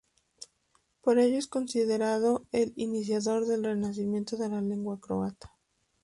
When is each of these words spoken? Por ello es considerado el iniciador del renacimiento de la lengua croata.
Por 1.01 1.19
ello 1.19 1.37
es 1.37 1.45
considerado 1.45 2.47
el 2.51 2.73
iniciador 2.75 3.45
del 3.45 3.63
renacimiento 3.63 4.35
de 4.35 4.49
la 4.49 4.59
lengua 4.59 4.99
croata. 4.99 5.53